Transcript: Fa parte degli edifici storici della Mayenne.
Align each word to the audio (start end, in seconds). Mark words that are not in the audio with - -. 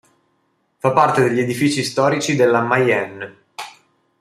Fa 0.79 0.93
parte 0.93 1.21
degli 1.21 1.39
edifici 1.41 1.83
storici 1.83 2.35
della 2.35 2.61
Mayenne. 2.61 3.37